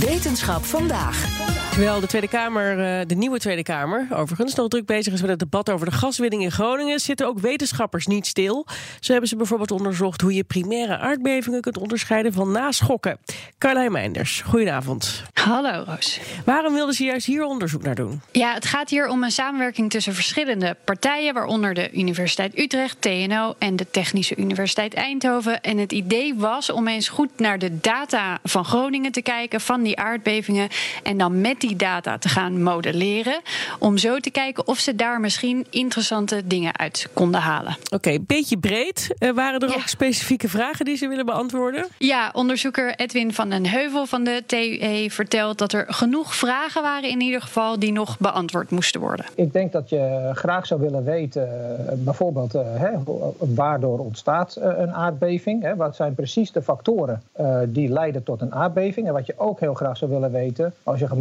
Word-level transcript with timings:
Wetenschap 0.00 0.64
vandaag. 0.64 1.59
Terwijl 1.80 2.00
de 2.00 2.06
Tweede 2.06 2.28
Kamer, 2.28 2.78
eh, 2.78 3.06
de 3.06 3.14
nieuwe 3.14 3.38
Tweede 3.38 3.62
Kamer, 3.62 4.06
overigens 4.14 4.54
nog 4.54 4.68
druk 4.68 4.86
bezig 4.86 5.12
is 5.12 5.20
met 5.20 5.30
het 5.30 5.38
debat 5.38 5.70
over 5.70 5.86
de 5.86 5.92
gaswinning 5.92 6.42
in 6.42 6.50
Groningen, 6.50 7.00
zitten 7.00 7.26
ook 7.26 7.38
wetenschappers 7.38 8.06
niet 8.06 8.26
stil. 8.26 8.66
Zo 9.00 9.12
hebben 9.12 9.28
ze 9.28 9.36
bijvoorbeeld 9.36 9.70
onderzocht 9.70 10.20
hoe 10.20 10.34
je 10.34 10.44
primaire 10.44 10.98
aardbevingen 10.98 11.60
kunt 11.60 11.78
onderscheiden 11.78 12.32
van 12.32 12.50
naschokken. 12.50 13.18
Carlijn 13.58 13.92
Meinders, 13.92 14.40
goedenavond. 14.40 15.22
Hallo 15.32 15.84
Roos. 15.86 16.20
Waarom 16.44 16.74
wilden 16.74 16.94
ze 16.94 17.04
juist 17.04 17.26
hier 17.26 17.44
onderzoek 17.44 17.82
naar 17.82 17.94
doen? 17.94 18.20
Ja, 18.32 18.54
het 18.54 18.64
gaat 18.64 18.90
hier 18.90 19.08
om 19.08 19.22
een 19.22 19.30
samenwerking 19.30 19.90
tussen 19.90 20.14
verschillende 20.14 20.76
partijen, 20.84 21.34
waaronder 21.34 21.74
de 21.74 21.92
Universiteit 21.92 22.58
Utrecht, 22.58 22.96
TNO 23.00 23.54
en 23.58 23.76
de 23.76 23.90
Technische 23.90 24.36
Universiteit 24.36 24.94
Eindhoven. 24.94 25.60
En 25.60 25.78
het 25.78 25.92
idee 25.92 26.34
was 26.34 26.70
om 26.70 26.88
eens 26.88 27.08
goed 27.08 27.30
naar 27.38 27.58
de 27.58 27.80
data 27.80 28.38
van 28.42 28.64
Groningen 28.64 29.12
te 29.12 29.22
kijken, 29.22 29.60
van 29.60 29.82
die 29.82 29.98
aardbevingen, 29.98 30.68
en 31.02 31.18
dan 31.18 31.40
met 31.40 31.60
die 31.60 31.69
data 31.76 32.18
te 32.18 32.28
gaan 32.28 32.62
modelleren. 32.62 33.40
Om 33.78 33.98
zo 33.98 34.18
te 34.18 34.30
kijken 34.30 34.66
of 34.66 34.78
ze 34.78 34.94
daar 34.94 35.20
misschien 35.20 35.66
interessante 35.70 36.42
dingen 36.46 36.78
uit 36.78 37.08
konden 37.12 37.40
halen. 37.40 37.76
Oké, 37.90 38.18
beetje 38.20 38.56
breed. 38.58 39.14
Uh, 39.18 39.30
waren 39.32 39.60
er 39.60 39.68
Ja. 39.68 39.74
ook 39.74 39.86
specifieke 39.88 40.48
vragen 40.48 40.84
die 40.84 40.96
ze 40.96 41.08
willen 41.08 41.26
beantwoorden? 41.26 41.86
Ja, 41.98 42.30
onderzoeker 42.32 42.94
Edwin 42.96 43.34
van 43.34 43.50
den 43.50 43.66
Heuvel 43.66 44.06
van 44.06 44.24
de 44.24 44.42
TUE 44.46 45.06
vertelt 45.10 45.58
dat 45.58 45.72
er 45.72 45.84
genoeg 45.88 46.34
vragen 46.34 46.82
waren 46.82 47.10
in 47.10 47.20
ieder 47.20 47.42
geval 47.42 47.78
die 47.78 47.92
nog 47.92 48.18
beantwoord 48.18 48.70
moesten 48.70 49.00
worden. 49.00 49.26
Ik 49.34 49.52
denk 49.52 49.72
dat 49.72 49.88
je 49.88 50.30
graag 50.34 50.66
zou 50.66 50.80
willen 50.80 51.04
weten, 51.04 51.42
eh, 51.48 51.94
bijvoorbeeld, 51.96 52.54
eh, 52.54 52.62
hè, 52.74 52.90
waardoor 53.38 53.98
ontstaat 53.98 54.56
eh, 54.56 54.70
een 54.76 54.92
aardbeving? 54.92 55.62
Hè? 55.62 55.76
Wat 55.76 55.96
zijn 55.96 56.14
precies 56.14 56.52
de 56.52 56.62
factoren 56.62 57.22
eh, 57.32 57.58
die 57.66 57.88
leiden 57.88 58.22
tot 58.22 58.40
een 58.40 58.54
aardbeving? 58.54 59.06
En 59.06 59.12
wat 59.12 59.26
je 59.26 59.34
ook 59.36 59.60
heel 59.60 59.74
graag 59.74 59.96
zou 59.96 60.10
willen 60.10 60.32
weten, 60.32 60.74
als 60.82 61.00
je 61.00 61.06
gaat 61.08 61.18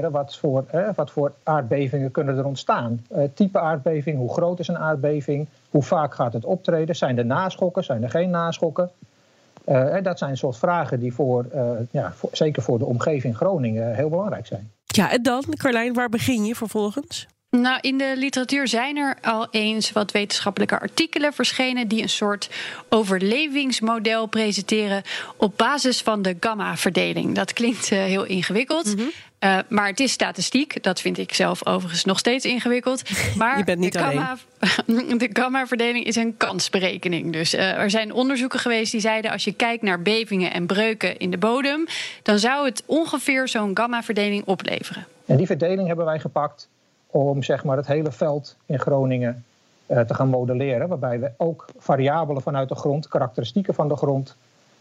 wat 0.00 0.36
voor, 0.36 0.64
wat 0.94 1.10
voor 1.10 1.32
aardbevingen 1.42 2.10
kunnen 2.10 2.38
er 2.38 2.44
ontstaan? 2.44 3.06
Eh, 3.10 3.24
type 3.34 3.58
aardbeving, 3.58 4.18
hoe 4.18 4.32
groot 4.32 4.58
is 4.58 4.68
een 4.68 4.78
aardbeving? 4.78 5.48
Hoe 5.70 5.82
vaak 5.82 6.14
gaat 6.14 6.32
het 6.32 6.44
optreden? 6.44 6.96
Zijn 6.96 7.18
er 7.18 7.26
naschokken? 7.26 7.84
Zijn 7.84 8.02
er 8.02 8.10
geen 8.10 8.30
naschokken? 8.30 8.90
Eh, 9.64 10.02
dat 10.02 10.18
zijn 10.18 10.36
soort 10.36 10.56
vragen 10.56 11.00
die 11.00 11.14
voor, 11.14 11.46
eh, 11.52 11.70
ja, 11.90 12.12
voor, 12.12 12.30
zeker 12.32 12.62
voor 12.62 12.78
de 12.78 12.84
omgeving 12.84 13.36
Groningen 13.36 13.94
heel 13.94 14.08
belangrijk 14.08 14.46
zijn. 14.46 14.70
Ja, 14.86 15.10
en 15.10 15.22
dan, 15.22 15.44
Carlijn, 15.56 15.92
waar 15.92 16.08
begin 16.08 16.44
je 16.44 16.54
vervolgens? 16.54 17.28
Nou, 17.60 17.78
in 17.80 17.98
de 17.98 18.12
literatuur 18.16 18.68
zijn 18.68 18.96
er 18.96 19.16
al 19.22 19.46
eens 19.50 19.92
wat 19.92 20.10
wetenschappelijke 20.10 20.80
artikelen 20.80 21.32
verschenen 21.32 21.88
die 21.88 22.02
een 22.02 22.08
soort 22.08 22.50
overlevingsmodel 22.88 24.26
presenteren 24.26 25.02
op 25.36 25.56
basis 25.56 26.00
van 26.00 26.22
de 26.22 26.36
gamma-verdeling. 26.40 27.34
Dat 27.34 27.52
klinkt 27.52 27.90
eh, 27.90 27.98
heel 27.98 28.24
ingewikkeld. 28.24 28.94
eh, 29.38 29.58
maar 29.68 29.86
het 29.86 30.00
is 30.00 30.12
statistiek. 30.12 30.82
Dat 30.82 31.00
vind 31.00 31.18
ik 31.18 31.34
zelf 31.34 31.66
overigens 31.66 32.04
nog 32.04 32.18
steeds 32.18 32.44
ingewikkeld. 32.44 33.02
Maar 33.36 33.58
Je 33.58 33.64
bent 33.64 33.78
niet 33.78 33.92
de 33.92 33.98
gamma, 33.98 34.36
de 35.18 35.30
gamma-verdeling 35.32 36.04
is 36.04 36.16
een 36.16 36.36
kansberekening. 36.36 37.32
Dus 37.32 37.54
eh, 37.54 37.78
er 37.78 37.90
zijn 37.90 38.12
onderzoeken 38.12 38.58
geweest 38.58 38.92
die 38.92 39.00
zeiden... 39.00 39.30
als 39.30 39.44
je 39.44 39.52
kijkt 39.52 39.82
naar 39.82 40.02
bevingen 40.02 40.52
en 40.52 40.66
breuken 40.66 41.18
in 41.18 41.30
de 41.30 41.38
bodem... 41.38 41.86
dan 42.22 42.38
zou 42.38 42.64
het 42.64 42.82
ongeveer 42.86 43.48
zo'n 43.48 43.76
gamma-verdeling 43.76 44.44
opleveren. 44.44 45.06
En 45.26 45.36
die 45.36 45.46
verdeling 45.46 45.86
hebben 45.86 46.04
wij 46.04 46.18
gepakt 46.18 46.68
om 47.12 47.42
zeg 47.42 47.64
maar, 47.64 47.76
het 47.76 47.86
hele 47.86 48.12
veld 48.12 48.56
in 48.66 48.78
Groningen 48.78 49.44
eh, 49.86 50.00
te 50.00 50.14
gaan 50.14 50.28
modelleren. 50.28 50.88
Waarbij 50.88 51.20
we 51.20 51.30
ook 51.36 51.66
variabelen 51.78 52.42
vanuit 52.42 52.68
de 52.68 52.74
grond, 52.74 53.08
karakteristieken 53.08 53.74
van 53.74 53.88
de 53.88 53.96
grond, 53.96 54.36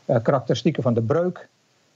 eh, 0.06 0.16
karakteristieken 0.22 0.84
van 0.84 0.94
de 0.94 1.02
breuk. 1.02 1.47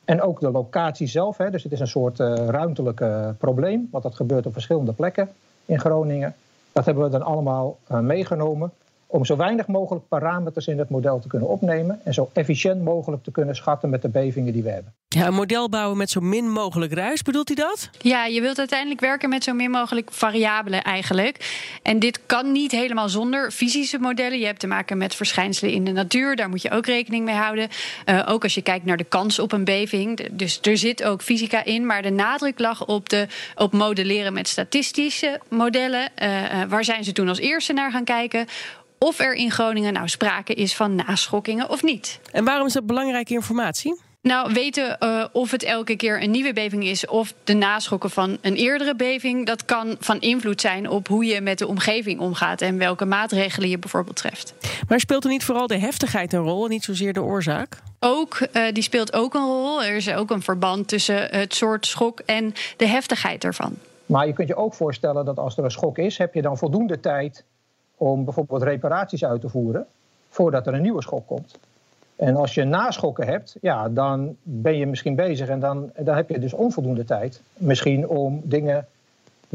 En 0.06 0.22
ook 0.22 0.40
de 0.40 0.52
locatie 0.52 1.08
zelf. 1.08 1.38
Hè, 1.38 1.52
dus 1.52 1.64
het 1.64 1.72
is 1.72 1.80
een 1.80 1.88
soort 1.88 2.20
eh 2.20 2.34
ruimtelijk 2.36 3.00
eh, 3.00 3.30
probleem, 3.38 3.88
want 3.92 4.04
dat 4.04 4.16
gebeurt 4.16 4.46
op 4.46 4.54
verschillende 4.54 4.94
plekken 4.94 5.30
in 5.66 5.80
Groningen. 5.80 6.36
Dat 6.72 6.86
hebben 6.86 7.04
we 7.04 7.10
dan 7.10 7.22
allemaal 7.22 7.78
meegenomen 7.88 8.72
om 9.16 9.26
zo 9.26 9.36
weinig 9.36 9.68
mogelijk 9.68 10.08
parameters 10.08 10.68
in 10.68 10.80
het 10.80 10.90
model 10.90 11.20
te 11.20 11.28
kunnen 11.28 11.48
opnemen 11.48 12.00
en 12.04 12.14
zo 12.14 12.30
efficiënt 12.34 12.84
mogelijk 12.84 13.24
te 13.24 13.32
kunnen 13.32 13.56
schatten 13.56 13.90
met 13.90 14.02
de 14.02 14.10
bevingen 14.10 14.54
die 14.54 14.64
we 14.64 14.70
hebben. 14.70 14.94
Ja, 15.08 15.28
een 15.28 15.34
model 15.34 15.70
bouwen 15.70 15.98
met 15.98 16.10
zo 16.10 16.22
min 16.22 16.52
mogelijk 16.52 16.94
ruis, 16.94 17.22
bedoelt 17.22 17.48
hij 17.48 17.56
dat? 17.56 17.90
Ja, 18.02 18.26
je 18.26 18.42
wilt 18.42 18.60
uiteindelijk 18.60 19.00
werken 19.00 19.30
met 19.30 19.44
zo 19.44 19.54
min 19.54 19.72
mogelijk 19.72 20.12
variabelen 20.12 20.84
eigenlijk. 20.84 21.64
En 21.84 22.00
dit 22.00 22.20
kan 22.26 22.52
niet 22.52 22.72
helemaal 22.72 23.10
zonder 23.10 23.52
fysische 23.52 24.00
modellen. 24.00 24.40
Je 24.40 24.46
hebt 24.46 24.60
te 24.60 24.68
maken 24.68 24.98
met 24.98 25.16
verschijnselen 25.16 25.74
in 25.74 25.84
de 25.84 25.92
natuur. 25.92 26.36
Daar 26.36 26.50
moet 26.50 26.62
je 26.62 26.72
ook 26.72 26.86
rekening 26.86 27.26
mee 27.26 27.36
houden. 27.36 27.70
Uh, 28.06 28.24
ook 28.28 28.44
als 28.44 28.54
je 28.54 28.62
kijkt 28.62 28.86
naar 28.86 28.98
de 28.98 29.04
kans 29.04 29.40
op 29.40 29.52
een 29.52 29.64
beving. 29.64 30.30
Dus 30.32 30.60
er 30.62 30.78
zit 30.78 31.04
ook 31.04 31.22
fysica 31.22 31.66
in. 31.66 31.86
Maar 31.86 32.02
de 32.02 32.12
nadruk 32.12 32.60
lag 32.60 32.86
op, 32.86 33.10
de, 33.10 33.28
op 33.56 33.74
modelleren 33.74 34.34
met 34.34 34.48
statistische 34.48 35.40
modellen. 35.50 36.10
Uh, 36.22 36.42
uh, 36.42 36.64
waar 36.68 36.84
zijn 36.84 37.04
ze 37.04 37.12
toen 37.12 37.28
als 37.28 37.40
eerste 37.40 37.74
naar 37.74 37.92
gaan 37.92 38.04
kijken? 38.04 38.48
Of 39.00 39.20
er 39.20 39.34
in 39.34 39.52
Groningen 39.52 39.94
nou 39.94 40.08
sprake 40.08 40.54
is 40.54 40.76
van 40.76 40.96
naschokkingen 40.96 41.70
of 41.70 41.84
niet. 41.84 42.20
En 42.32 42.46
waarom 42.46 42.68
is 42.68 42.74
dat 42.74 42.86
belangrijke 42.86 43.34
informatie? 43.34 44.04
Nou, 44.26 44.54
weten 44.54 44.98
uh, 45.00 45.26
of 45.32 45.52
het 45.52 45.64
elke 45.64 45.96
keer 45.96 46.24
een 46.24 46.32
nieuwe 46.32 46.54
beving 46.54 46.84
is 46.84 47.08
of 47.08 47.34
de 47.44 47.54
naschokken 47.54 48.10
van 48.10 48.38
een 48.42 48.56
eerdere 48.56 48.96
beving, 48.96 49.46
dat 49.46 49.66
kan 49.66 49.96
van 50.00 50.20
invloed 50.20 50.62
zijn 50.62 50.90
op 50.90 51.08
hoe 51.08 51.26
je 51.26 51.42
met 51.42 51.58
de 51.58 51.68
omgeving 51.68 52.20
omgaat 52.20 52.62
en 52.62 52.78
welke 52.78 53.06
maatregelen 53.06 53.70
je 53.70 53.80
bijvoorbeeld 53.80 54.16
treft. 54.16 54.54
Maar 54.88 55.00
speelt 55.00 55.24
er 55.24 55.30
niet 55.30 55.44
vooral 55.44 55.68
de 55.68 55.78
heftigheid 55.78 56.34
een 56.34 56.40
rol 56.40 56.64
en 56.64 56.70
niet 56.70 56.84
zozeer 56.84 57.14
de 57.14 57.22
oorzaak? 57.22 57.78
Ook, 58.00 58.40
uh, 58.54 58.64
die 58.74 58.84
speelt 58.84 59.14
ook 59.14 59.34
een 59.34 59.46
rol. 59.46 59.84
Er 59.84 59.96
is 59.96 60.14
ook 60.14 60.32
een 60.32 60.42
verband 60.42 60.88
tussen 60.88 61.28
het 61.30 61.56
soort 61.56 61.86
schok 61.86 62.20
en 62.20 62.54
de 62.78 62.88
heftigheid 62.88 63.44
ervan. 63.44 63.76
Maar 64.06 64.28
je 64.28 64.34
kunt 64.34 64.48
je 64.48 64.56
ook 64.56 64.74
voorstellen 64.74 65.26
dat 65.26 65.40
als 65.40 65.58
er 65.58 65.64
een 65.64 65.72
schok 65.72 65.98
is, 65.98 66.18
heb 66.18 66.34
je 66.34 66.42
dan 66.42 66.58
voldoende 66.58 67.00
tijd 67.00 67.44
om 67.98 68.24
bijvoorbeeld 68.24 68.64
reparaties 68.64 69.26
uit 69.26 69.42
te 69.42 69.50
voeren 69.50 69.86
voordat 70.30 70.68
er 70.68 70.74
een 70.74 70.82
nieuwe 70.82 71.02
schok 71.02 71.28
komt. 71.28 71.58
En 72.16 72.36
als 72.36 72.54
je 72.54 72.64
naschokken 72.64 73.28
hebt, 73.28 73.58
ja, 73.62 73.90
dan 73.90 74.36
ben 74.42 74.78
je 74.78 74.86
misschien 74.86 75.16
bezig 75.16 75.48
en 75.48 75.60
dan, 75.60 75.92
dan 75.98 76.16
heb 76.16 76.30
je 76.30 76.40
dus 76.40 76.54
onvoldoende 76.54 77.04
tijd 77.04 77.42
misschien 77.54 78.08
om 78.08 78.42
dingen 78.44 78.88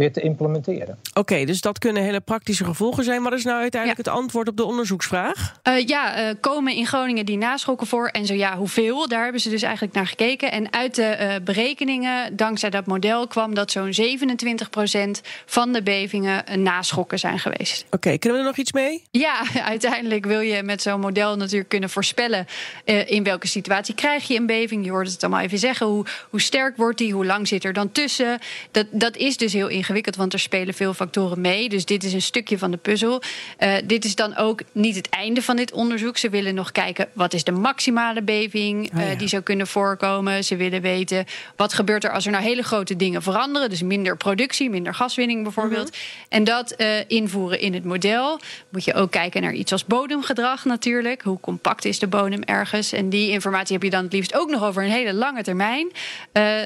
weer 0.00 0.12
te 0.12 0.20
implementeren. 0.20 0.98
Oké, 1.08 1.18
okay, 1.20 1.44
dus 1.44 1.60
dat 1.60 1.78
kunnen 1.78 2.02
hele 2.02 2.20
praktische 2.20 2.64
gevolgen 2.64 3.04
zijn. 3.04 3.22
Wat 3.22 3.32
is 3.32 3.44
nou 3.44 3.60
uiteindelijk 3.60 4.06
ja. 4.06 4.12
het 4.12 4.20
antwoord 4.20 4.48
op 4.48 4.56
de 4.56 4.64
onderzoeksvraag? 4.64 5.60
Uh, 5.68 5.86
ja, 5.86 6.28
uh, 6.28 6.34
komen 6.40 6.74
in 6.74 6.86
Groningen 6.86 7.26
die 7.26 7.36
naschokken 7.36 7.86
voor 7.86 8.06
en 8.06 8.26
zo 8.26 8.34
ja, 8.34 8.56
hoeveel? 8.56 9.08
Daar 9.08 9.22
hebben 9.22 9.40
ze 9.40 9.50
dus 9.50 9.62
eigenlijk 9.62 9.94
naar 9.94 10.06
gekeken. 10.06 10.52
En 10.52 10.72
uit 10.72 10.94
de 10.94 11.16
uh, 11.20 11.44
berekeningen, 11.44 12.36
dankzij 12.36 12.70
dat 12.70 12.86
model, 12.86 13.26
kwam 13.26 13.54
dat 13.54 13.70
zo'n 13.70 13.92
27% 13.94 15.20
van 15.46 15.72
de 15.72 15.82
bevingen 15.82 16.62
naschokken 16.62 17.18
zijn 17.18 17.38
geweest. 17.38 17.84
Oké, 17.86 17.96
okay, 17.96 18.18
kunnen 18.18 18.38
we 18.38 18.44
er 18.44 18.50
nog 18.50 18.58
iets 18.58 18.72
mee? 18.72 19.02
Ja, 19.10 19.42
uiteindelijk 19.64 20.26
wil 20.26 20.40
je 20.40 20.62
met 20.62 20.82
zo'n 20.82 21.00
model 21.00 21.36
natuurlijk 21.36 21.68
kunnen 21.68 21.90
voorspellen 21.90 22.46
uh, 22.84 23.10
in 23.10 23.24
welke 23.24 23.46
situatie 23.46 23.94
krijg 23.94 24.28
je 24.28 24.36
een 24.36 24.46
beving. 24.46 24.84
Je 24.84 24.90
hoort 24.90 25.12
het 25.12 25.22
allemaal 25.22 25.40
even 25.40 25.58
zeggen. 25.58 25.86
Hoe, 25.86 26.04
hoe 26.30 26.40
sterk 26.40 26.76
wordt 26.76 26.98
die? 26.98 27.12
Hoe 27.12 27.26
lang 27.26 27.48
zit 27.48 27.64
er 27.64 27.72
dan 27.72 27.92
tussen? 27.92 28.38
Dat, 28.70 28.86
dat 28.90 29.16
is 29.16 29.36
dus 29.36 29.52
heel 29.52 29.68
ingewikkeld, 29.90 30.16
want 30.16 30.32
er 30.32 30.38
spelen 30.38 30.74
veel 30.74 30.94
factoren 30.94 31.40
mee. 31.40 31.68
Dus 31.68 31.84
dit 31.84 32.04
is 32.04 32.12
een 32.12 32.22
stukje 32.22 32.58
van 32.58 32.70
de 32.70 32.76
puzzel. 32.76 33.22
Uh, 33.58 33.74
dit 33.84 34.04
is 34.04 34.14
dan 34.14 34.36
ook 34.36 34.60
niet 34.72 34.96
het 34.96 35.08
einde 35.08 35.42
van 35.42 35.56
dit 35.56 35.72
onderzoek. 35.72 36.16
Ze 36.16 36.30
willen 36.30 36.54
nog 36.54 36.72
kijken 36.72 37.08
wat 37.12 37.32
is 37.32 37.44
de 37.44 37.52
maximale 37.52 38.22
beving 38.22 38.92
uh, 38.92 39.00
oh 39.00 39.08
ja. 39.08 39.14
die 39.14 39.28
zou 39.28 39.42
kunnen 39.42 39.66
voorkomen. 39.66 40.44
Ze 40.44 40.56
willen 40.56 40.80
weten 40.80 41.24
wat 41.56 41.72
gebeurt 41.72 42.04
er 42.04 42.10
als 42.10 42.26
er 42.26 42.32
nou 42.32 42.44
hele 42.44 42.62
grote 42.62 42.96
dingen 42.96 43.22
veranderen. 43.22 43.70
Dus 43.70 43.82
minder 43.82 44.16
productie, 44.16 44.70
minder 44.70 44.94
gaswinning 44.94 45.42
bijvoorbeeld. 45.42 45.86
Mm 45.86 45.92
-hmm. 45.92 46.26
En 46.28 46.44
dat 46.44 46.74
uh, 46.76 46.86
invoeren 47.06 47.60
in 47.60 47.74
het 47.74 47.84
model. 47.84 48.40
Moet 48.68 48.84
je 48.84 48.94
ook 48.94 49.10
kijken 49.10 49.42
naar 49.42 49.52
iets 49.52 49.72
als 49.72 49.84
bodemgedrag 49.84 50.64
natuurlijk. 50.64 51.22
Hoe 51.22 51.40
compact 51.40 51.84
is 51.84 51.98
de 51.98 52.06
bodem 52.06 52.42
ergens? 52.42 52.92
En 52.92 53.08
die 53.08 53.30
informatie 53.30 53.74
heb 53.74 53.82
je 53.82 53.90
dan 53.90 54.04
het 54.04 54.12
liefst 54.12 54.34
ook 54.34 54.50
nog 54.50 54.64
over 54.64 54.82
een 54.82 54.90
hele 54.90 55.14
lange 55.14 55.42
termijn. 55.42 55.92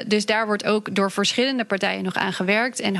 dus 0.06 0.26
daar 0.26 0.46
wordt 0.46 0.64
ook 0.64 0.94
door 0.94 1.10
verschillende 1.10 1.64
partijen 1.64 2.04
nog 2.04 2.14
aan 2.14 2.32
gewerkt. 2.32 2.80
En 2.80 2.96